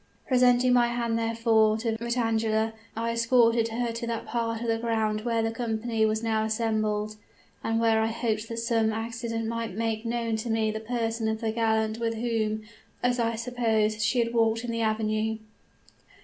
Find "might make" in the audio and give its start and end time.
9.45-10.03